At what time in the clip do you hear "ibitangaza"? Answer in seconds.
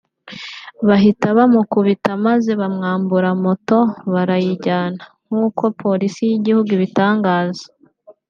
6.77-7.65